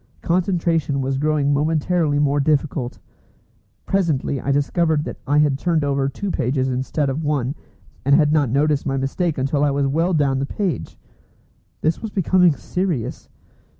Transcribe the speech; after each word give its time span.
Concentration 0.23 0.99
was 0.99 1.19
growing 1.19 1.53
momentarily 1.53 2.17
more 2.17 2.39
difficult. 2.39 2.97
Presently 3.85 4.41
I 4.41 4.51
discovered 4.51 5.03
that 5.03 5.19
I 5.27 5.37
had 5.37 5.59
turned 5.59 5.83
over 5.83 6.09
two 6.09 6.31
pages 6.31 6.69
instead 6.69 7.07
of 7.07 7.23
one, 7.23 7.53
and 8.03 8.15
had 8.15 8.31
not 8.31 8.49
noticed 8.49 8.87
my 8.87 8.97
mistake 8.97 9.37
until 9.37 9.63
I 9.63 9.69
was 9.69 9.85
well 9.85 10.15
down 10.15 10.39
the 10.39 10.47
page. 10.47 10.97
This 11.81 12.01
was 12.01 12.09
becoming 12.09 12.53
serious. 12.55 13.29